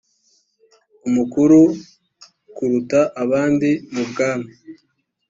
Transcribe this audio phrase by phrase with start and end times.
[1.07, 1.59] umukuru
[2.55, 4.49] kuruta abandi mu bwami